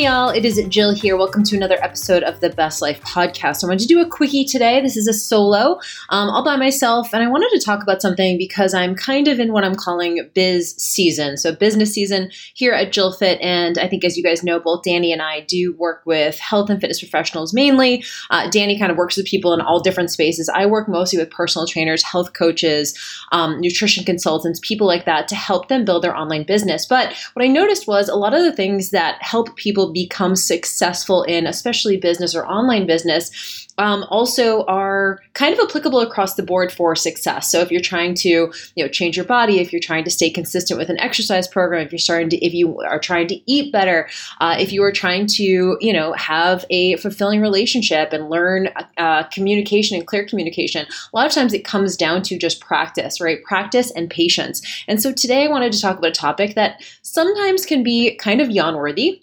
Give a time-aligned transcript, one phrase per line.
[0.00, 1.14] Hey y'all, it is Jill here.
[1.14, 3.62] Welcome to another episode of the Best Life podcast.
[3.62, 4.80] I wanted to do a quickie today.
[4.80, 5.78] This is a solo,
[6.08, 9.38] um, all by myself, and I wanted to talk about something because I'm kind of
[9.38, 11.36] in what I'm calling biz season.
[11.36, 14.84] So, business season here at Jill Fit, and I think as you guys know, both
[14.84, 18.02] Danny and I do work with health and fitness professionals mainly.
[18.30, 20.48] Uh, Danny kind of works with people in all different spaces.
[20.48, 22.98] I work mostly with personal trainers, health coaches,
[23.32, 26.86] um, nutrition consultants, people like that to help them build their online business.
[26.86, 31.22] But what I noticed was a lot of the things that help people become successful
[31.24, 36.70] in, especially business or online business, um, also are kind of applicable across the board
[36.70, 37.50] for success.
[37.50, 40.28] So if you're trying to, you know, change your body, if you're trying to stay
[40.30, 43.72] consistent with an exercise program, if you're starting to, if you are trying to eat
[43.72, 44.08] better,
[44.40, 48.68] uh, if you are trying to, you know, have a fulfilling relationship and learn
[48.98, 53.20] uh, communication and clear communication, a lot of times it comes down to just practice,
[53.20, 53.42] right?
[53.44, 54.60] Practice and patience.
[54.88, 58.42] And so today I wanted to talk about a topic that sometimes can be kind
[58.42, 59.22] of yawn worthy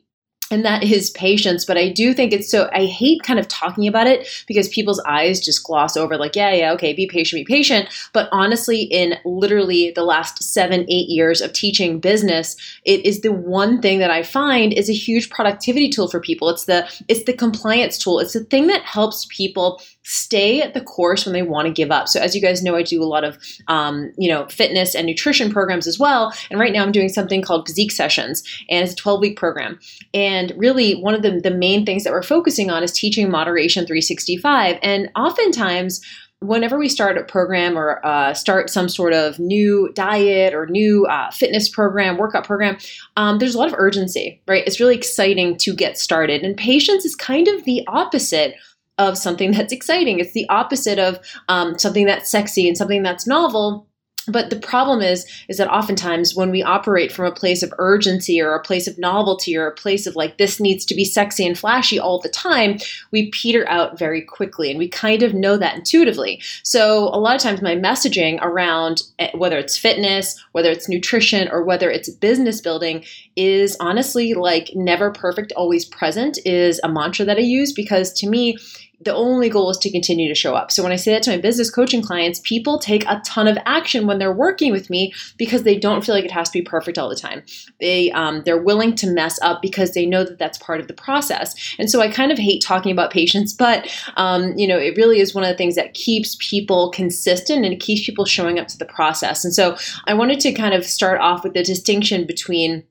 [0.52, 3.88] and that is patience but i do think it's so i hate kind of talking
[3.88, 7.56] about it because people's eyes just gloss over like yeah yeah okay be patient be
[7.56, 7.88] patient.
[8.14, 13.31] But honestly in literally the last seven eight years of teaching business it is the
[13.31, 16.50] one thing that i find is a huge productivity tool for people.
[16.50, 18.20] It's the it's the compliance tool.
[18.20, 21.91] It's the thing that helps people stay at the course when they want to give
[21.91, 22.08] up.
[22.08, 25.05] So as you guys know, I do a lot of um, you know fitness and
[25.05, 26.33] nutrition programs as well.
[26.49, 29.80] And right now I'm doing something called Physique Sessions, and it's a 12 week program.
[30.14, 33.86] And really, one of the the main things that we're focusing on is teaching moderation
[33.86, 34.80] 365.
[34.82, 36.02] And oftentimes
[36.39, 41.05] whenever we start a program or uh, start some sort of new diet or new
[41.08, 42.77] uh, fitness program, workout program,
[43.15, 44.64] um, there's a lot of urgency, right?
[44.67, 46.43] It's really exciting to get started.
[46.43, 48.53] And patience is kind of the opposite
[48.97, 50.19] of something that's exciting.
[50.19, 53.87] It's the opposite of um, something that's sexy and something that's novel
[54.27, 58.41] but the problem is is that oftentimes when we operate from a place of urgency
[58.41, 61.45] or a place of novelty or a place of like this needs to be sexy
[61.45, 62.77] and flashy all the time
[63.11, 67.35] we peter out very quickly and we kind of know that intuitively so a lot
[67.35, 72.09] of times my messaging around eh, whether it's fitness whether it's nutrition or whether it's
[72.09, 73.03] business building
[73.35, 78.27] is honestly like never perfect always present is a mantra that i use because to
[78.27, 78.58] me
[79.02, 80.71] the only goal is to continue to show up.
[80.71, 83.58] So when I say that to my business coaching clients, people take a ton of
[83.65, 86.63] action when they're working with me because they don't feel like it has to be
[86.63, 87.43] perfect all the time.
[87.80, 90.93] They um, they're willing to mess up because they know that that's part of the
[90.93, 91.75] process.
[91.77, 95.19] And so I kind of hate talking about patience, but um, you know it really
[95.19, 98.77] is one of the things that keeps people consistent and keeps people showing up to
[98.77, 99.45] the process.
[99.45, 102.83] And so I wanted to kind of start off with the distinction between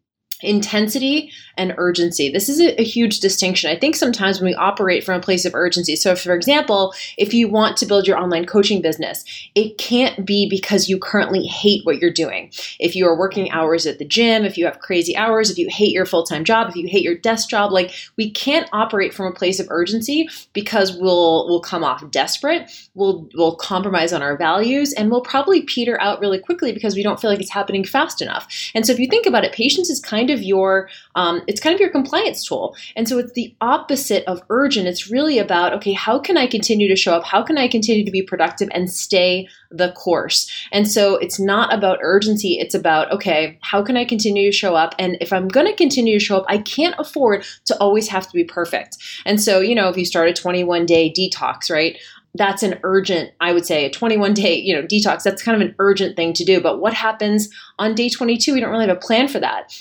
[0.42, 2.30] intensity and urgency.
[2.30, 3.70] This is a, a, huge distinction.
[3.70, 6.92] I think sometimes when we operate from a place of urgency, so if, for example,
[7.16, 9.24] if you want to build your online coaching business,
[9.54, 12.50] it can't be because you currently hate what you're doing.
[12.78, 15.68] If you are working hours at the gym, if you have crazy hours, if you
[15.70, 19.14] hate your full time job, if you hate your desk job, like we can't operate
[19.14, 24.22] from a place of urgency because we'll we'll come off desperate, we'll we'll compromise on
[24.22, 27.50] our values, and we'll probably peter out really quickly because we don't feel like it's
[27.50, 28.46] happening fast enough.
[28.74, 31.74] And so if you think about it, patience is kind of your um, it's kind
[31.74, 32.76] of your compliance tool.
[32.94, 34.86] And so it's the opposite of urgent.
[34.86, 37.24] It's really about, okay, how can I continue to show up?
[37.24, 40.50] How can I continue to be productive and stay the course?
[40.72, 42.58] And so it's not about urgency.
[42.58, 44.94] It's about, okay, how can I continue to show up?
[44.98, 48.26] And if I'm going to continue to show up, I can't afford to always have
[48.26, 48.96] to be perfect.
[49.24, 51.98] And so, you know, if you start a 21 day detox, right?
[52.38, 55.66] that's an urgent i would say a 21 day you know detox that's kind of
[55.66, 57.48] an urgent thing to do but what happens
[57.78, 59.72] on day 22 we don't really have a plan for that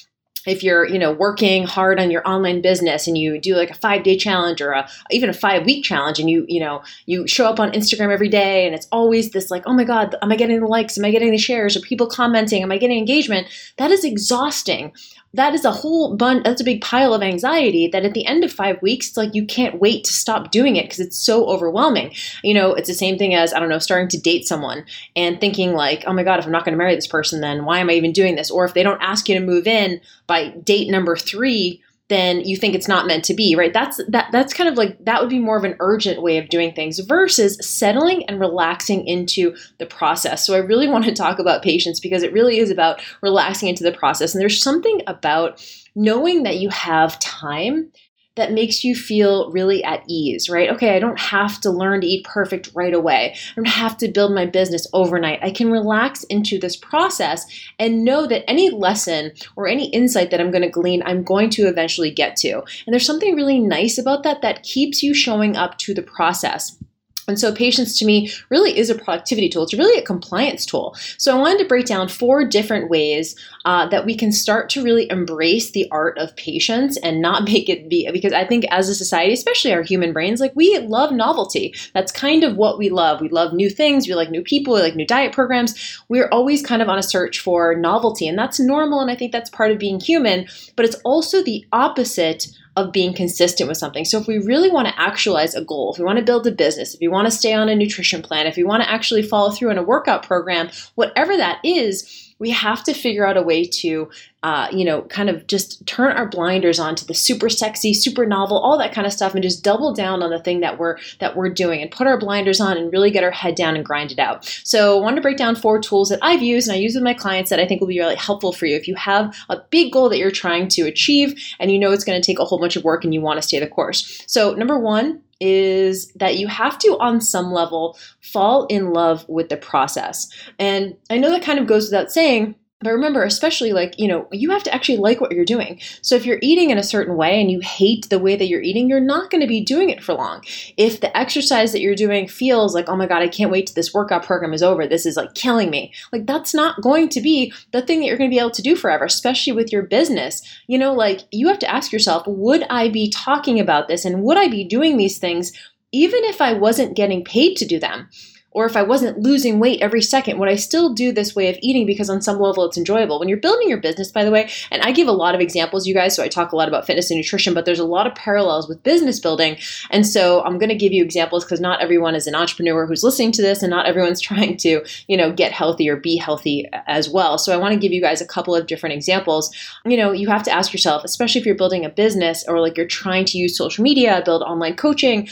[0.46, 3.76] if you're you know working hard on your online business and you do like a
[3.76, 7.28] five day challenge or a, even a five week challenge and you you know you
[7.28, 10.32] show up on instagram every day and it's always this like oh my god am
[10.32, 10.98] i getting the likes?
[10.98, 11.76] Am i getting the shares?
[11.76, 12.64] Are people commenting?
[12.64, 13.48] Am i getting engagement?
[13.78, 14.94] That is exhausting
[15.36, 18.44] that is a whole bunch that's a big pile of anxiety that at the end
[18.44, 21.46] of five weeks it's like you can't wait to stop doing it because it's so
[21.48, 22.14] overwhelming.
[22.44, 24.86] You know it's the same thing as i don't know starting to date someone
[25.16, 27.66] and thinking like oh my god if i'm not going to marry this person then
[27.66, 28.50] why am i even doing this?
[28.50, 32.56] Or if they don't ask you to move in by date number three then you
[32.56, 33.74] think it's not meant to be, right?
[33.74, 36.50] That's that that's kind of like that would be more of an urgent way of
[36.50, 40.46] doing things versus settling and relaxing into the process.
[40.46, 43.84] So I really want to talk about patience because it really is about relaxing into
[43.84, 44.34] the process.
[44.34, 45.66] And there's something about
[45.96, 47.92] knowing that you have time
[48.36, 50.70] that makes you feel really at ease, right?
[50.70, 53.34] Okay, I don't have to learn to eat perfect right away.
[53.34, 55.40] I don't have to build my business overnight.
[55.42, 57.46] I can relax into this process
[57.80, 61.50] and know that any lesson or any insight that I'm going to glean, I'm going
[61.52, 62.56] to eventually get to.
[62.56, 66.78] And there's something really nice about that that keeps you showing up to the process.
[67.28, 69.64] And so patience to me really is a productivity tool.
[69.64, 70.96] It's really a compliance tool.
[71.18, 73.36] So I wanted to break down four different ways
[73.66, 77.70] uh, that we can start to really embrace the art of patience and not make
[77.70, 81.12] it be, because I think as a society, especially our human brains, like we love
[81.12, 81.74] novelty.
[81.94, 83.22] That's kind of what we love.
[83.22, 84.08] We love new things.
[84.08, 84.74] We like new people.
[84.74, 86.00] We like new diet programs.
[86.10, 89.00] We're always kind of on a search for novelty and that's normal.
[89.00, 93.14] And I think that's part of being human, but it's also the opposite of being
[93.14, 94.04] consistent with something.
[94.04, 96.52] So if we really want to actualize a goal, if we want to build a
[96.52, 99.22] business, if we want to stay on a nutrition plan, if we want to actually
[99.22, 103.42] follow through on a workout program, whatever that is, we have to figure out a
[103.42, 104.10] way to,
[104.44, 108.26] uh, you know, kind of just turn our blinders on to the super sexy, super
[108.26, 110.98] novel, all that kind of stuff, and just double down on the thing that we're
[111.20, 113.86] that we're doing, and put our blinders on and really get our head down and
[113.86, 114.46] grind it out.
[114.64, 117.04] So, I wanted to break down four tools that I've used and I use with
[117.04, 119.58] my clients that I think will be really helpful for you if you have a
[119.70, 122.46] big goal that you're trying to achieve and you know it's going to take a
[122.46, 124.24] whole bunch of work and you want to stay the course.
[124.28, 129.50] So, number one is that you have to, on some level, fall in love with
[129.50, 130.28] the process.
[130.60, 134.28] And I know that kind of goes without saying, but remember, especially like, you know,
[134.34, 135.80] you have to actually like what you're doing.
[136.02, 138.62] So if you're eating in a certain way and you hate the way that you're
[138.62, 140.44] eating, you're not going to be doing it for long.
[140.76, 143.76] If the exercise that you're doing feels like, oh my God, I can't wait till
[143.76, 147.22] this workout program is over, this is like killing me, like that's not going to
[147.22, 149.84] be the thing that you're going to be able to do forever, especially with your
[149.84, 150.42] business.
[150.68, 154.22] You know, like you have to ask yourself, would I be talking about this and
[154.24, 155.54] would I be doing these things
[155.94, 158.10] even if I wasn't getting paid to do them?
[158.56, 161.60] Or if I wasn't losing weight every second, would I still do this way of
[161.62, 163.20] eating because on some level it's enjoyable?
[163.20, 165.86] When you're building your business, by the way, and I give a lot of examples,
[165.86, 168.08] you guys, so I talk a lot about fitness and nutrition, but there's a lot
[168.08, 169.58] of parallels with business building.
[169.92, 173.04] And so I'm going to give you examples because not everyone is an entrepreneur who's
[173.04, 176.66] listening to this and not everyone's trying to, you know, get healthy or be healthy
[176.88, 177.38] as well.
[177.38, 179.54] So I want to give you guys a couple of different examples.
[179.84, 182.78] You know, you have to ask yourself, especially if you're building a business or like
[182.78, 185.28] you're trying to use social media, build online coaching,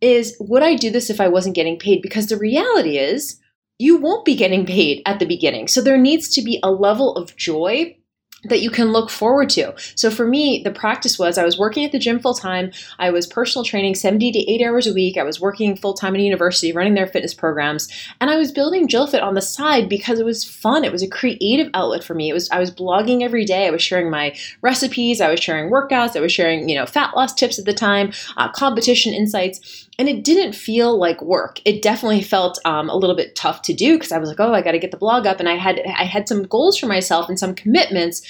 [0.00, 2.02] is would I do this if I wasn't getting paid?
[2.02, 3.40] Because the reality is,
[3.78, 5.68] you won't be getting paid at the beginning.
[5.68, 7.96] So there needs to be a level of joy
[8.48, 9.74] that you can look forward to.
[9.94, 12.70] So for me, the practice was I was working at the gym full time.
[12.98, 15.16] I was personal training 70 to 80 hours a week.
[15.16, 17.88] I was working full time in a university, running their fitness programs,
[18.20, 20.84] and I was building JillFit on the side because it was fun.
[20.84, 22.28] It was a creative outlet for me.
[22.28, 23.66] It was I was blogging every day.
[23.66, 25.20] I was sharing my recipes.
[25.20, 26.16] I was sharing workouts.
[26.16, 30.08] I was sharing you know fat loss tips at the time, uh, competition insights and
[30.08, 31.60] it didn't feel like work.
[31.64, 34.52] It definitely felt um, a little bit tough to do because I was like, oh,
[34.52, 36.86] I got to get the blog up, and I had I had some goals for
[36.86, 38.22] myself and some commitments.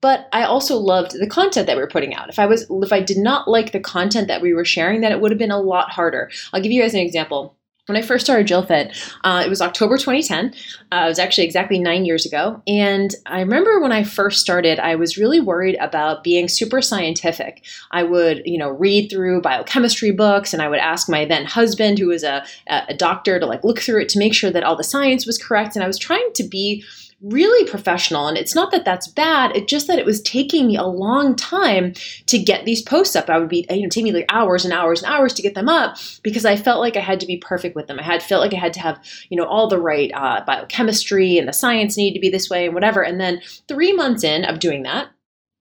[0.00, 2.28] But I also loved the content that we were putting out.
[2.28, 5.12] If I was if I did not like the content that we were sharing, then
[5.12, 6.30] it would have been a lot harder.
[6.52, 7.56] I'll give you guys an example
[7.86, 10.54] when I first started JillFit, uh, it was October 2010.
[10.90, 12.62] Uh, it was actually exactly nine years ago.
[12.66, 17.64] And I remember when I first started, I was really worried about being super scientific.
[17.90, 21.98] I would, you know, read through biochemistry books and I would ask my then husband,
[21.98, 24.76] who was a, a doctor, to like look through it to make sure that all
[24.76, 25.76] the science was correct.
[25.76, 26.84] And I was trying to be
[27.22, 28.28] really professional.
[28.28, 29.56] And it's not that that's bad.
[29.56, 31.94] It's just that it was taking me a long time
[32.26, 33.30] to get these posts up.
[33.30, 35.54] I would be, you know, take me like hours and hours and hours to get
[35.54, 37.98] them up because I felt like I had to be perfect with them.
[37.98, 41.38] I had felt like I had to have, you know, all the right uh, biochemistry
[41.38, 43.02] and the science needed to be this way and whatever.
[43.02, 45.08] And then three months in of doing that,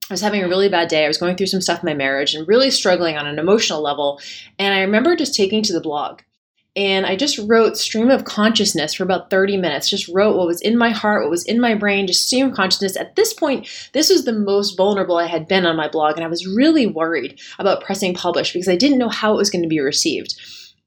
[0.09, 1.05] I was having a really bad day.
[1.05, 3.81] I was going through some stuff in my marriage and really struggling on an emotional
[3.81, 4.19] level.
[4.59, 6.21] And I remember just taking to the blog
[6.75, 9.89] and I just wrote stream of consciousness for about 30 minutes.
[9.89, 12.55] Just wrote what was in my heart, what was in my brain, just stream of
[12.55, 12.97] consciousness.
[12.97, 16.23] At this point, this was the most vulnerable I had been on my blog, and
[16.25, 19.61] I was really worried about pressing publish because I didn't know how it was going
[19.61, 20.35] to be received.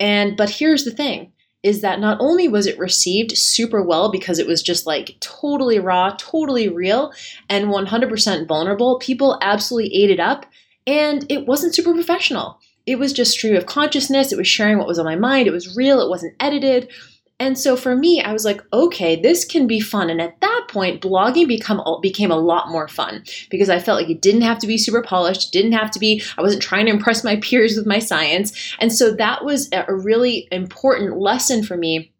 [0.01, 4.39] And but here's the thing is that not only was it received super well because
[4.39, 7.13] it was just like totally raw, totally real,
[7.49, 10.47] and 100% vulnerable, people absolutely ate it up,
[10.87, 14.33] and it wasn't super professional it was just stream of consciousness.
[14.33, 15.49] It was sharing what was on my mind.
[15.49, 16.01] It was real.
[16.01, 16.91] It wasn't edited.
[17.39, 20.09] And so for me, I was like, okay, this can be fun.
[20.09, 24.09] And at that point, blogging become became a lot more fun because I felt like
[24.09, 26.23] it didn't have to be super polished, didn't have to be.
[26.39, 29.95] I wasn't trying to impress my peers with my science, and so that was a
[29.95, 32.11] really important lesson for me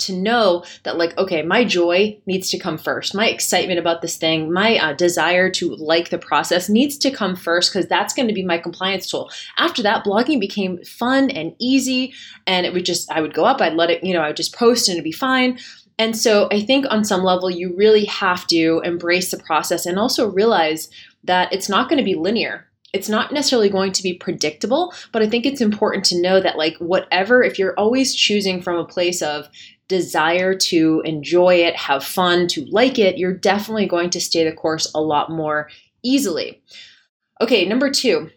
[0.00, 3.14] to know that like okay my joy needs to come first.
[3.14, 7.36] My excitement about this thing my uh, desire to like the process needs to come
[7.36, 9.30] first because that's going to be my compliance tool.
[9.58, 12.14] After that blogging became fun and easy
[12.46, 14.36] and it would just i would go up i'd let it you know i would
[14.36, 15.58] just post and it'd be fine.
[16.00, 19.98] And so i think on some level you really have to embrace the process and
[19.98, 20.88] also realize
[21.24, 22.66] that it's not going to be linear.
[22.92, 26.56] It's not necessarily going to be predictable, but I think it's important to know that,
[26.56, 29.48] like, whatever, if you're always choosing from a place of
[29.88, 34.52] desire to enjoy it, have fun, to like it, you're definitely going to stay the
[34.52, 35.68] course a lot more
[36.02, 36.62] easily.
[37.40, 38.30] Okay, number two,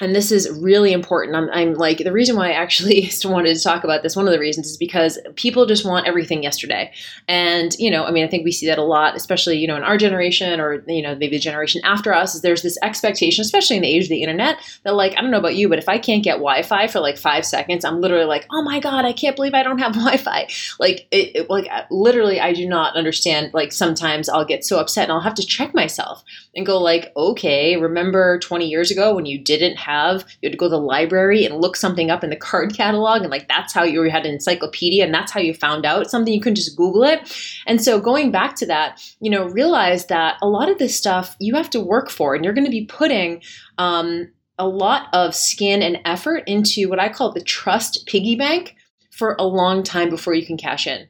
[0.00, 1.36] and this is really important.
[1.36, 4.32] I'm, I'm, like, the reason why I actually wanted to talk about this, one of
[4.32, 6.92] the reasons is because people just want everything yesterday.
[7.28, 9.76] And, you know, I mean, I think we see that a lot, especially, you know,
[9.76, 13.40] in our generation or, you know, maybe the generation after us, is there's this expectation,
[13.40, 15.78] especially in the age of the internet, that like, I don't know about you, but
[15.78, 18.80] if I can't get Wi Fi for like five seconds, I'm literally like, oh my
[18.80, 20.46] God, I can't believe I don't have Wi Fi.
[20.78, 23.54] Like, it, it, like, literally, I do not understand.
[23.54, 26.22] Like, sometimes I'll get so upset and I'll have to check myself
[26.54, 30.58] and go, like, okay, remember 20 years ago when you didn't have, you had to
[30.58, 33.22] go to the library and look something up in the card catalog.
[33.22, 36.34] And like that's how you had an encyclopedia and that's how you found out something.
[36.34, 37.32] You couldn't just Google it.
[37.66, 41.36] And so going back to that, you know, realize that a lot of this stuff
[41.38, 43.42] you have to work for and you're going to be putting,
[43.78, 44.28] um,
[44.58, 48.74] a lot of skin and effort into what I call the trust piggy bank
[49.10, 51.08] for a long time before you can cash in.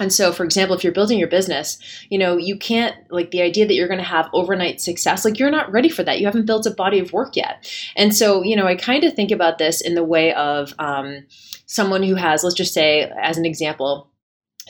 [0.00, 1.78] And so, for example, if you're building your business,
[2.08, 5.38] you know, you can't like the idea that you're going to have overnight success, like
[5.38, 6.20] you're not ready for that.
[6.20, 7.70] You haven't built a body of work yet.
[7.96, 11.26] And so, you know, I kind of think about this in the way of um,
[11.66, 14.09] someone who has, let's just say, as an example,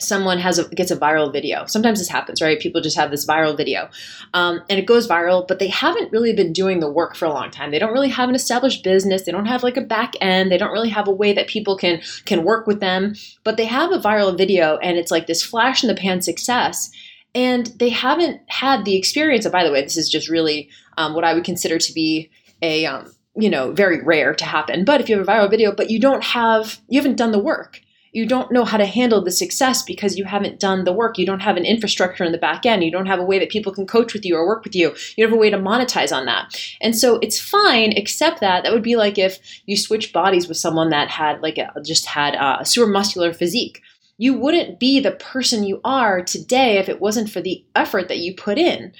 [0.01, 1.65] someone has a, gets a viral video.
[1.65, 2.59] Sometimes this happens, right?
[2.59, 3.89] People just have this viral video,
[4.33, 7.33] um, and it goes viral, but they haven't really been doing the work for a
[7.33, 7.71] long time.
[7.71, 9.23] They don't really have an established business.
[9.23, 10.51] They don't have like a back end.
[10.51, 13.15] They don't really have a way that people can can work with them.
[13.43, 16.91] But they have a viral video, and it's like this flash in the pan success.
[17.33, 19.45] And they haven't had the experience.
[19.45, 22.29] And by the way, this is just really um, what I would consider to be
[22.61, 24.85] a um, you know very rare to happen.
[24.85, 27.39] But if you have a viral video, but you don't have you haven't done the
[27.39, 27.81] work
[28.11, 31.17] you don't know how to handle the success because you haven't done the work.
[31.17, 32.83] You don't have an infrastructure in the back end.
[32.83, 34.89] You don't have a way that people can coach with you or work with you.
[35.15, 36.53] You don't have a way to monetize on that.
[36.81, 40.57] And so it's fine, except that that would be like if you switch bodies with
[40.57, 43.81] someone that had like a, just had uh, a super muscular physique.
[44.17, 48.19] You wouldn't be the person you are today if it wasn't for the effort that
[48.19, 48.91] you put in.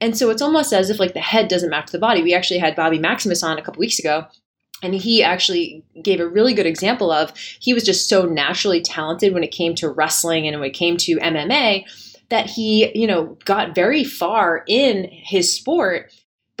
[0.00, 2.22] And so it's almost as if like the head doesn't match the body.
[2.22, 4.26] We actually had Bobby Maximus on a couple weeks ago
[4.82, 9.34] and he actually gave a really good example of he was just so naturally talented
[9.34, 11.84] when it came to wrestling and when it came to MMA
[12.28, 16.10] that he, you know, got very far in his sport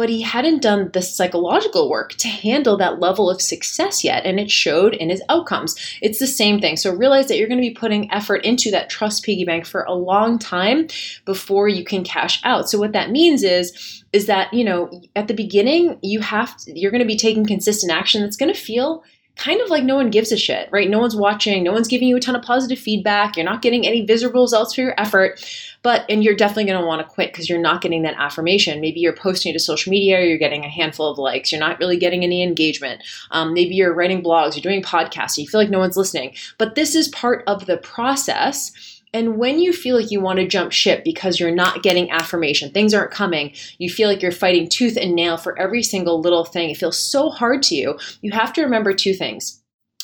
[0.00, 4.24] but he hadn't done the psychological work to handle that level of success yet.
[4.24, 5.76] And it showed in his outcomes.
[6.00, 6.78] It's the same thing.
[6.78, 9.82] So realize that you're going to be putting effort into that trust piggy bank for
[9.82, 10.86] a long time
[11.26, 12.70] before you can cash out.
[12.70, 16.78] So what that means is, is that, you know, at the beginning, you have to,
[16.78, 19.04] you're going to be taking consistent action that's going to feel
[19.36, 20.90] kind of like no one gives a shit, right?
[20.90, 23.86] No one's watching, no one's giving you a ton of positive feedback, you're not getting
[23.86, 25.42] any visible results for your effort.
[25.82, 28.82] But, and you're definitely going to want to quit because you're not getting that affirmation.
[28.82, 31.96] Maybe you're posting to social media, you're getting a handful of likes, you're not really
[31.96, 33.02] getting any engagement.
[33.30, 36.34] Um, maybe you're writing blogs, you're doing podcasts, you feel like no one's listening.
[36.58, 38.99] But this is part of the process.
[39.12, 42.70] And when you feel like you want to jump ship because you're not getting affirmation,
[42.70, 46.44] things aren't coming, you feel like you're fighting tooth and nail for every single little
[46.44, 49.60] thing, it feels so hard to you, you have to remember two things.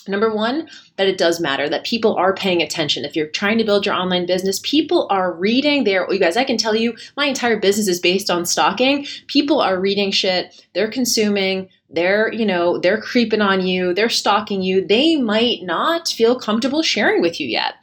[0.09, 3.05] Number one, that it does matter, that people are paying attention.
[3.05, 5.83] If you're trying to build your online business, people are reading.
[5.83, 9.07] They're, you guys, I can tell you, my entire business is based on stalking.
[9.27, 14.63] People are reading shit, they're consuming, they're, you know, they're creeping on you, they're stalking
[14.63, 14.85] you.
[14.85, 17.75] They might not feel comfortable sharing with you yet.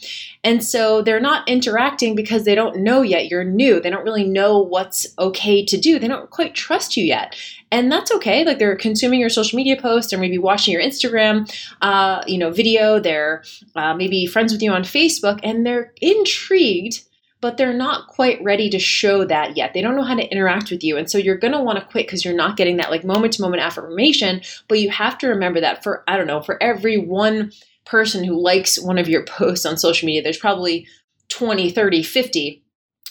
[0.44, 3.30] And so they're not interacting because they don't know yet.
[3.30, 3.80] You're new.
[3.80, 6.00] They don't really know what's okay to do.
[6.00, 7.36] They don't quite trust you yet.
[7.72, 8.44] And that's okay.
[8.44, 11.50] Like they're consuming your social media posts or maybe watching your Instagram,
[11.82, 13.00] uh, you know, video.
[13.00, 13.44] They're
[13.76, 17.04] uh, maybe friends with you on Facebook and they're intrigued
[17.44, 19.74] but they're not quite ready to show that yet.
[19.74, 20.96] They don't know how to interact with you.
[20.96, 23.34] And so you're going to want to quit because you're not getting that like moment
[23.34, 24.40] to moment affirmation.
[24.70, 27.52] But you have to remember that for, I don't know, for every one
[27.84, 30.88] person who likes one of your posts on social media, there's probably
[31.28, 32.64] 20, 30, 50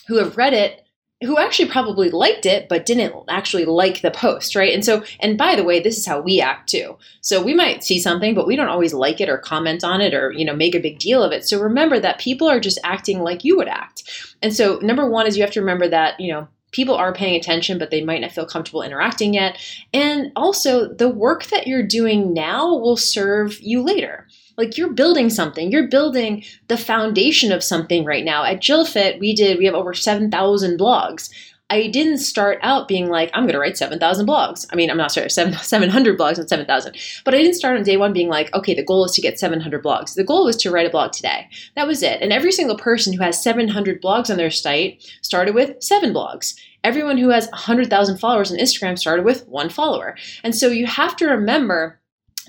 [0.07, 0.82] who have read it
[1.23, 4.73] who actually probably liked it but didn't actually like the post, right?
[4.73, 6.97] And so, and by the way, this is how we act too.
[7.21, 10.13] So we might see something, but we don't always like it or comment on it
[10.13, 11.47] or, you know, make a big deal of it.
[11.47, 14.35] So remember that people are just acting like you would act.
[14.41, 17.35] And so, number one is you have to remember that, you know, people are paying
[17.35, 19.57] attention, but they might not feel comfortable interacting yet.
[19.93, 24.27] And also, the work that you're doing now will serve you later.
[24.57, 29.33] Like you're building something you're building the foundation of something right now at jillfit we
[29.33, 31.29] did we have over 7000 blogs
[31.73, 34.67] I didn't start out being like, I'm going to write 7,000 blogs.
[34.71, 36.95] I mean, I'm not sorry, 7, 700 blogs, not 7,000.
[37.25, 39.39] But I didn't start on day one being like, okay, the goal is to get
[39.39, 40.13] 700 blogs.
[40.13, 41.47] The goal was to write a blog today.
[41.75, 42.21] That was it.
[42.21, 46.53] And every single person who has 700 blogs on their site started with seven blogs.
[46.83, 50.15] Everyone who has 100,000 followers on Instagram started with one follower.
[50.43, 51.99] And so you have to remember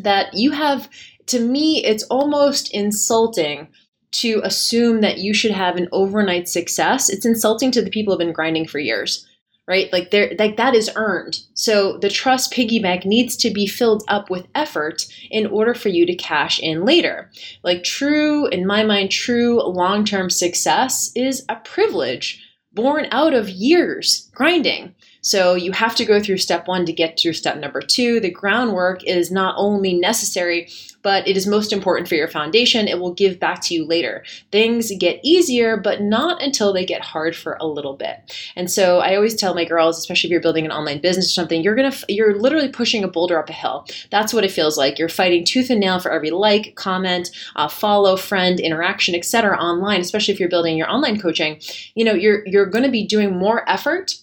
[0.00, 0.88] that you have,
[1.26, 3.68] to me, it's almost insulting
[4.12, 8.20] to assume that you should have an overnight success, it's insulting to the people who
[8.20, 9.26] have been grinding for years,
[9.66, 9.92] right?
[9.92, 11.40] Like there, like that is earned.
[11.54, 15.02] So the trust piggy bank needs to be filled up with effort
[15.32, 17.28] in order for you to cash in later.
[17.64, 22.40] Like true, in my mind, true long-term success is a privilege
[22.72, 24.94] born out of years grinding.
[25.24, 28.20] So you have to go through step one to get through step number two.
[28.20, 30.68] The groundwork is not only necessary,
[31.02, 32.88] but it is most important for your foundation.
[32.88, 34.22] It will give back to you later.
[34.52, 38.34] Things get easier, but not until they get hard for a little bit.
[38.54, 41.32] And so I always tell my girls, especially if you're building an online business or
[41.32, 43.86] something, you're gonna you're literally pushing a boulder up a hill.
[44.10, 44.98] That's what it feels like.
[44.98, 49.56] You're fighting tooth and nail for every like, comment, uh, follow, friend, interaction, etc.
[49.56, 50.02] online.
[50.02, 51.62] Especially if you're building your online coaching,
[51.94, 54.16] you know you're you're going to be doing more effort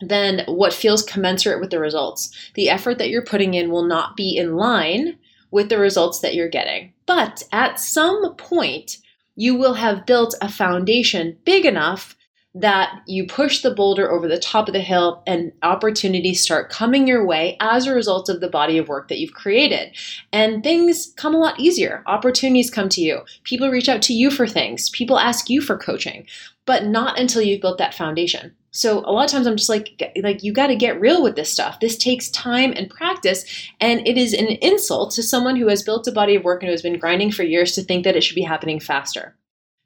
[0.00, 2.30] then what feels commensurate with the results.
[2.54, 5.18] The effort that you're putting in will not be in line
[5.50, 6.92] with the results that you're getting.
[7.06, 8.98] But at some point,
[9.36, 12.16] you will have built a foundation big enough
[12.58, 17.06] that you push the boulder over the top of the hill and opportunities start coming
[17.06, 19.94] your way as a result of the body of work that you've created.
[20.32, 22.02] And things come a lot easier.
[22.06, 23.20] Opportunities come to you.
[23.44, 24.88] People reach out to you for things.
[24.88, 26.26] People ask you for coaching,
[26.64, 28.54] but not until you've built that foundation.
[28.76, 31.34] So a lot of times I'm just like like you got to get real with
[31.34, 31.80] this stuff.
[31.80, 33.44] This takes time and practice
[33.80, 36.68] and it is an insult to someone who has built a body of work and
[36.68, 39.34] who has been grinding for years to think that it should be happening faster.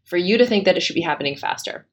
[0.04, 1.86] For you to think that it should be happening faster.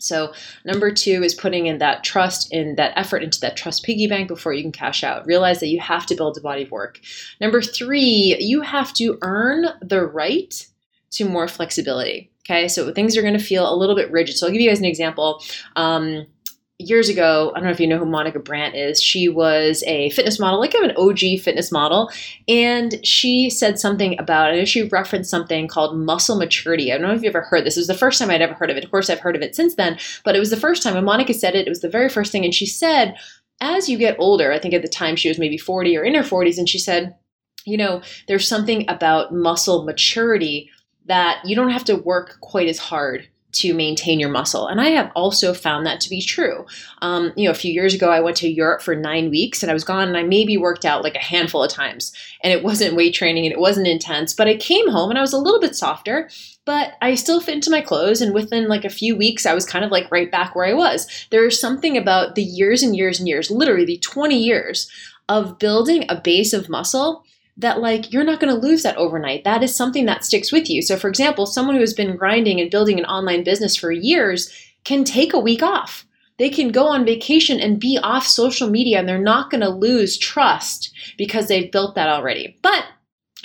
[0.00, 0.32] So,
[0.64, 4.26] number two is putting in that trust in that effort into that trust piggy bank
[4.26, 5.24] before you can cash out.
[5.26, 6.98] Realize that you have to build a body of work.
[7.40, 10.66] Number three, you have to earn the right
[11.12, 12.32] to more flexibility.
[12.44, 14.36] Okay, so things are going to feel a little bit rigid.
[14.36, 15.40] So I'll give you guys an example.
[15.76, 16.26] Um,
[16.82, 19.02] years ago, I don't know if you know who Monica Brant is.
[19.02, 22.10] She was a fitness model, like an OG fitness model,
[22.48, 24.50] and she said something about.
[24.50, 26.92] I know she referenced something called muscle maturity.
[26.92, 27.76] I don't know if you ever heard this.
[27.76, 28.84] It was the first time I'd ever heard of it.
[28.84, 30.96] Of course, I've heard of it since then, but it was the first time.
[30.96, 31.66] And Monica said it.
[31.66, 33.16] It was the very first thing, and she said,
[33.60, 36.14] as you get older, I think at the time she was maybe 40 or in
[36.14, 37.14] her 40s, and she said,
[37.64, 40.70] you know, there's something about muscle maturity
[41.06, 44.66] that you don't have to work quite as hard to maintain your muscle.
[44.66, 46.66] And I have also found that to be true.
[47.00, 49.70] Um, you know, a few years ago, I went to Europe for nine weeks and
[49.70, 52.12] I was gone and I maybe worked out like a handful of times.
[52.42, 55.22] And it wasn't weight training and it wasn't intense, but I came home and I
[55.22, 56.30] was a little bit softer,
[56.64, 58.22] but I still fit into my clothes.
[58.22, 60.74] And within like a few weeks, I was kind of like right back where I
[60.74, 61.06] was.
[61.30, 64.90] There is something about the years and years and years, literally the 20 years
[65.28, 67.24] of building a base of muscle
[67.56, 69.44] that like you're not going to lose that overnight.
[69.44, 70.82] That is something that sticks with you.
[70.82, 74.50] So for example, someone who has been grinding and building an online business for years
[74.84, 76.06] can take a week off.
[76.38, 79.68] They can go on vacation and be off social media and they're not going to
[79.68, 82.58] lose trust because they've built that already.
[82.62, 82.84] But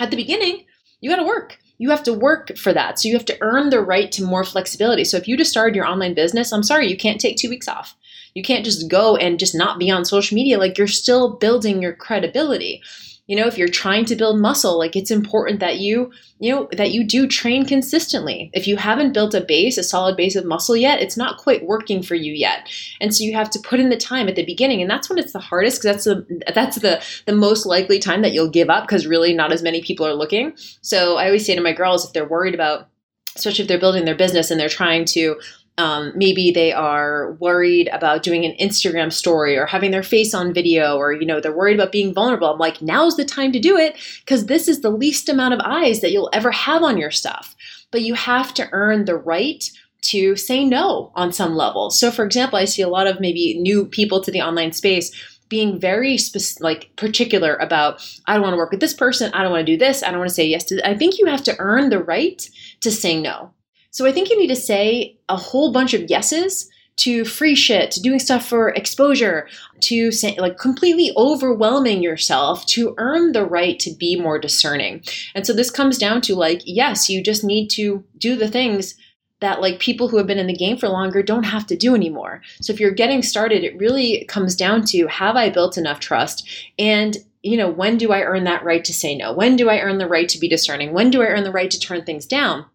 [0.00, 0.64] at the beginning,
[1.00, 1.58] you got to work.
[1.76, 2.98] You have to work for that.
[2.98, 5.04] So you have to earn the right to more flexibility.
[5.04, 7.68] So if you just started your online business, I'm sorry, you can't take 2 weeks
[7.68, 7.94] off.
[8.34, 11.80] You can't just go and just not be on social media like you're still building
[11.80, 12.82] your credibility
[13.28, 16.10] you know if you're trying to build muscle like it's important that you
[16.40, 18.50] you know that you do train consistently.
[18.52, 21.66] If you haven't built a base a solid base of muscle yet it's not quite
[21.66, 22.68] working for you yet.
[23.00, 25.18] And so you have to put in the time at the beginning and that's when
[25.18, 28.70] it's the hardest because that's the that's the the most likely time that you'll give
[28.70, 30.54] up because really not as many people are looking.
[30.80, 32.88] So i always say to my girls if they're worried about
[33.36, 35.40] especially if they're building their business and they're trying to
[35.78, 40.52] um, maybe they are worried about doing an Instagram story or having their face on
[40.52, 42.52] video, or you know they're worried about being vulnerable.
[42.52, 45.60] I'm like, now's the time to do it because this is the least amount of
[45.64, 47.54] eyes that you'll ever have on your stuff.
[47.90, 49.64] But you have to earn the right
[50.00, 51.90] to say no on some level.
[51.90, 55.12] So, for example, I see a lot of maybe new people to the online space
[55.48, 59.42] being very specific, like particular about I don't want to work with this person, I
[59.42, 60.86] don't want to do this, I don't want to say yes to.
[60.86, 62.48] I think you have to earn the right
[62.80, 63.52] to say no.
[63.90, 67.92] So I think you need to say a whole bunch of yeses to free shit,
[67.92, 69.48] to doing stuff for exposure,
[69.80, 75.02] to say, like completely overwhelming yourself to earn the right to be more discerning.
[75.34, 78.96] And so this comes down to like, yes, you just need to do the things
[79.40, 81.94] that like people who have been in the game for longer don't have to do
[81.94, 82.42] anymore.
[82.60, 86.48] So if you're getting started, it really comes down to have I built enough trust
[86.78, 89.32] and you know, when do I earn that right to say no?
[89.32, 90.92] When do I earn the right to be discerning?
[90.92, 92.66] When do I earn the right to turn things down?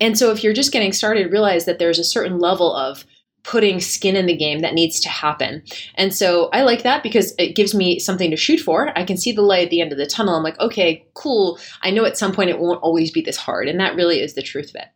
[0.00, 3.04] And so if you're just getting started, realize that there's a certain level of
[3.42, 5.62] putting skin in the game that needs to happen.
[5.94, 8.96] And so I like that because it gives me something to shoot for.
[8.98, 10.34] I can see the light at the end of the tunnel.
[10.34, 11.58] I'm like, okay, cool.
[11.82, 13.68] I know at some point it won't always be this hard.
[13.68, 14.88] And that really is the truth of it.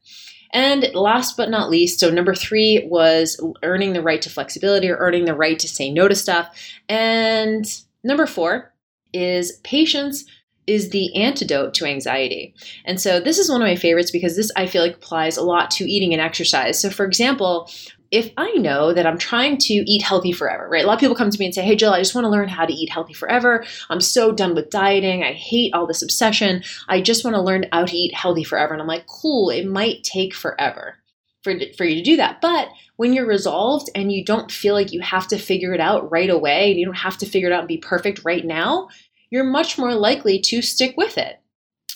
[0.53, 4.99] And last but not least, so number three was earning the right to flexibility or
[4.99, 6.55] earning the right to say no to stuff.
[6.88, 7.64] And
[8.05, 8.73] number four
[9.12, 10.25] is patience
[10.66, 12.55] is the antidote to anxiety.
[12.85, 15.42] And so this is one of my favorites because this I feel like applies a
[15.42, 16.81] lot to eating and exercise.
[16.81, 17.70] So for example,
[18.11, 20.85] if I know that I'm trying to eat healthy forever, right?
[20.85, 22.31] A lot of people come to me and say, Hey, Jill, I just want to
[22.31, 23.64] learn how to eat healthy forever.
[23.90, 25.24] I'm so done with dieting.
[25.24, 26.62] I hate all this obsession.
[26.88, 28.72] I just want to learn how to eat healthy forever.
[28.72, 30.96] And I'm like, Cool, it might take forever
[31.42, 32.40] for, for you to do that.
[32.40, 36.11] But when you're resolved and you don't feel like you have to figure it out
[36.11, 38.88] right away, and you don't have to figure it out and be perfect right now,
[39.35, 41.40] you're much more likely to stick with it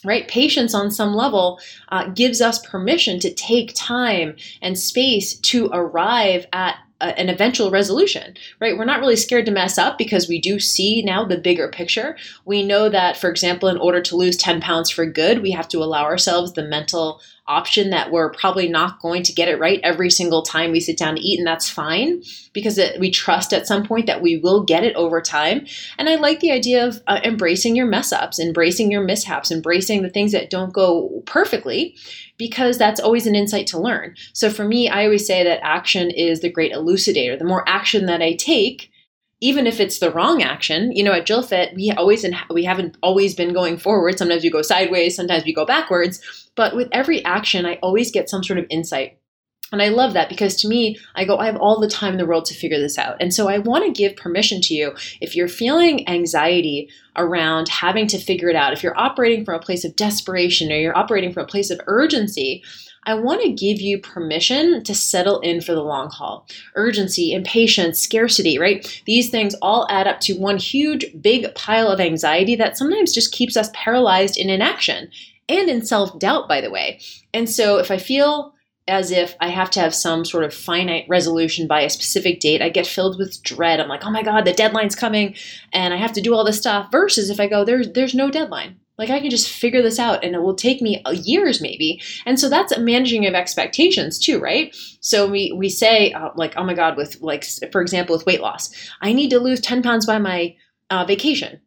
[0.04, 0.28] right?
[0.28, 6.46] Patience on some level uh, gives us permission to take time and space to arrive
[6.52, 8.76] at an eventual resolution right?
[8.76, 12.16] We're not really scared to mess up because we do see now the bigger picture.
[12.44, 15.68] We know that for example in order to lose 10 pounds for good we have
[15.68, 19.80] to allow ourselves the mental option that we're probably not going to get it right
[19.82, 23.52] every single time we sit down to eat, and that's fine because it, we trust
[23.52, 25.66] at some point that we will get it over time.
[25.98, 30.02] And I like the idea of uh, embracing your mess ups, embracing your mishaps, embracing
[30.02, 31.96] the things that don't go perfectly
[32.36, 34.14] because that's always an insight to learn.
[34.32, 37.38] So for me, I always say that action is the great elucidator.
[37.38, 38.90] The more action that I take,
[39.40, 42.64] even if it's the wrong action, you know, at Jill Fit, we always and we
[42.64, 44.18] haven't always been going forward.
[44.18, 46.50] Sometimes we go sideways, sometimes we go backwards.
[46.56, 49.18] But with every action, I always get some sort of insight.
[49.70, 52.18] And I love that because to me, I go, I have all the time in
[52.18, 53.16] the world to figure this out.
[53.20, 58.06] And so I want to give permission to you if you're feeling anxiety around having
[58.08, 61.32] to figure it out, if you're operating from a place of desperation or you're operating
[61.32, 62.64] from a place of urgency,
[63.08, 66.46] I want to give you permission to settle in for the long haul.
[66.74, 69.02] Urgency, impatience, scarcity, right?
[69.06, 73.32] These things all add up to one huge, big pile of anxiety that sometimes just
[73.32, 75.10] keeps us paralyzed in inaction
[75.48, 77.00] and in self doubt, by the way.
[77.32, 78.52] And so if I feel
[78.86, 82.62] as if I have to have some sort of finite resolution by a specific date.
[82.62, 83.80] I get filled with dread.
[83.80, 85.34] I'm like, oh my God, the deadline's coming
[85.74, 86.90] and I have to do all this stuff.
[86.90, 88.80] Versus if I go, there's there's no deadline.
[88.98, 92.02] Like I can just figure this out and it will take me years maybe.
[92.26, 94.76] And so that's a managing of expectations too, right?
[95.00, 98.40] So we, we say uh, like, oh my God, with like, for example, with weight
[98.40, 100.56] loss, I need to lose 10 pounds by my
[100.90, 101.60] uh, vacation.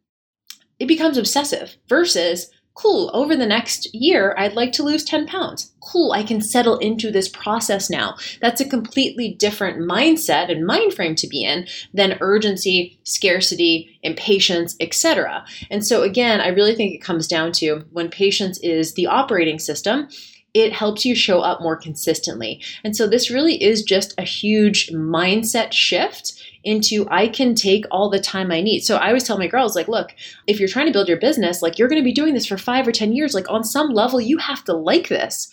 [0.78, 5.72] It becomes obsessive versus Cool, over the next year, I'd like to lose 10 pounds.
[5.80, 8.16] Cool, I can settle into this process now.
[8.40, 14.74] That's a completely different mindset and mind frame to be in than urgency, scarcity, impatience,
[14.80, 15.44] etc.
[15.70, 19.58] And so, again, I really think it comes down to when patience is the operating
[19.58, 20.08] system,
[20.54, 22.62] it helps you show up more consistently.
[22.84, 28.10] And so, this really is just a huge mindset shift into I can take all
[28.10, 28.80] the time I need.
[28.80, 30.14] So I always tell my girls, like, look,
[30.46, 32.58] if you're trying to build your business, like you're going to be doing this for
[32.58, 35.50] five or 10 years, like on some level, you have to like this.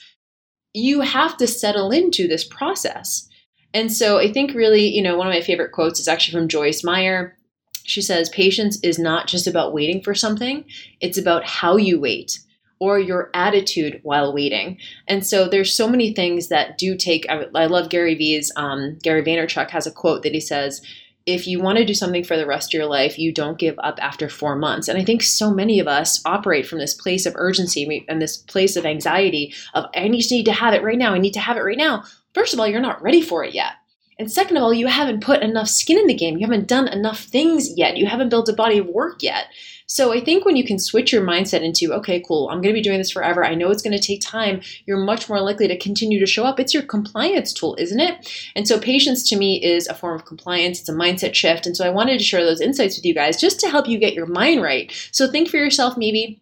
[0.74, 3.28] You have to settle into this process.
[3.74, 6.48] And so I think really, you know, one of my favorite quotes is actually from
[6.48, 7.38] Joyce Meyer.
[7.84, 10.66] She says, Patience is not just about waiting for something,
[11.02, 12.40] it's about how you wait
[12.80, 14.78] or your attitude while waiting.
[15.08, 17.26] And so there's so many things that do take.
[17.30, 18.52] I, I love Gary Vee's.
[18.56, 20.82] Um, Gary Vaynerchuk has a quote that he says,
[21.26, 23.78] "If you want to do something for the rest of your life, you don't give
[23.80, 27.26] up after four months." And I think so many of us operate from this place
[27.26, 30.98] of urgency and this place of anxiety of I just need to have it right
[30.98, 31.14] now.
[31.14, 32.04] I need to have it right now.
[32.34, 33.74] First of all, you're not ready for it yet.
[34.20, 36.38] And second of all, you haven't put enough skin in the game.
[36.38, 37.98] You haven't done enough things yet.
[37.98, 39.46] You haven't built a body of work yet.
[39.88, 42.80] So I think when you can switch your mindset into, okay, cool, I'm going to
[42.80, 43.44] be doing this forever.
[43.44, 44.62] I know it's going to take time.
[44.86, 46.60] You're much more likely to continue to show up.
[46.60, 48.52] It's your compliance tool, isn't it?
[48.56, 50.82] And so patience to me is a form of compliance.
[50.82, 51.66] It's a mindset shift.
[51.66, 53.98] And so I wanted to share those insights with you guys just to help you
[53.98, 54.92] get your mind right.
[55.12, 56.40] So think for yourself, maybe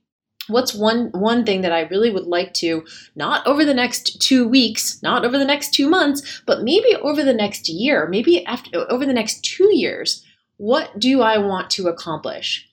[0.47, 4.47] what's one one thing that I really would like to not over the next 2
[4.47, 8.85] weeks, not over the next 2 months, but maybe over the next year, maybe after
[8.91, 10.23] over the next 2 years,
[10.57, 12.67] what do I want to accomplish?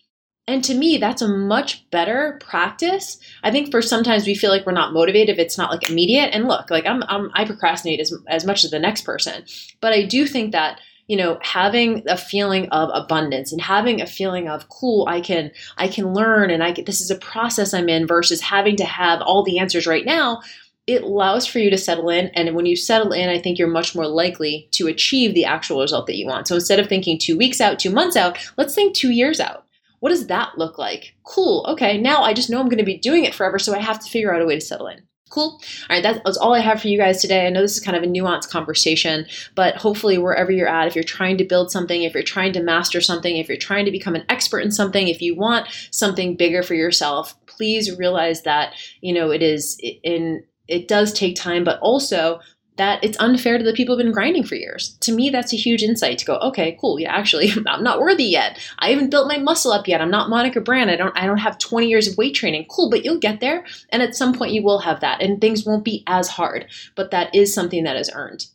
[0.47, 3.19] And to me, that's a much better practice.
[3.43, 6.35] I think for sometimes we feel like we're not motivated if it's not like immediate.
[6.35, 9.45] And look, like I'm, I'm I procrastinate as, as much as the next person,
[9.81, 14.07] but I do think that you know having a feeling of abundance and having a
[14.07, 17.75] feeling of cool i can i can learn and i get this is a process
[17.75, 20.41] i'm in versus having to have all the answers right now
[20.87, 23.69] it allows for you to settle in and when you settle in i think you're
[23.69, 27.19] much more likely to achieve the actual result that you want so instead of thinking
[27.19, 29.65] two weeks out two months out let's think two years out
[30.01, 31.15] What does that look like?
[31.23, 31.65] Cool.
[31.67, 33.99] Okay, now I just know I'm going to be doing it forever, so I have
[34.01, 35.01] to figure out a way to settle in.
[35.35, 35.61] Cool.
[35.91, 37.45] All right, that's all I have for you guys today.
[37.45, 40.95] I know this is kind of a nuanced conversation, but hopefully, wherever you're at, if
[40.95, 43.91] you're trying to build something, if you're trying to master something, if you're trying to
[43.91, 48.75] become an expert in something, if you want something bigger for yourself, please realize that,
[49.01, 52.39] you know, it is in it does take time, but also
[52.77, 54.97] that it's unfair to the people who've been grinding for years.
[55.01, 56.99] To me, that's a huge insight to go, okay, cool.
[56.99, 58.59] Yeah, actually, I'm not worthy yet.
[58.79, 60.01] I haven't built my muscle up yet.
[60.01, 60.91] I'm not Monica Brant.
[60.91, 62.67] I don't I don't have 20 years of weight training.
[62.69, 63.65] Cool, but you'll get there.
[63.91, 65.23] And at some point you will have that.
[65.23, 66.67] And things won't be as hard.
[66.97, 68.47] But that is something that is earned.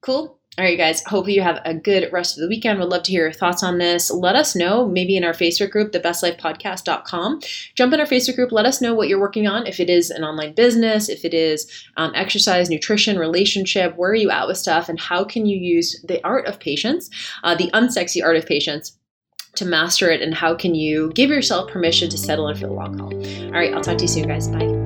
[0.00, 0.39] Cool.
[0.60, 1.02] All right, guys.
[1.04, 2.78] Hopefully you have a good rest of the weekend.
[2.78, 4.10] Would love to hear your thoughts on this.
[4.10, 7.40] Let us know, maybe in our Facebook group, thebestlifepodcast.com.
[7.74, 8.52] Jump in our Facebook group.
[8.52, 9.66] Let us know what you're working on.
[9.66, 14.14] If it is an online business, if it is um, exercise, nutrition, relationship, where are
[14.14, 17.08] you at with stuff, and how can you use the art of patience,
[17.42, 18.98] uh, the unsexy art of patience,
[19.54, 22.72] to master it, and how can you give yourself permission to settle in for the
[22.74, 23.14] long haul?
[23.14, 24.46] All right, I'll talk to you soon, guys.
[24.46, 24.79] Bye.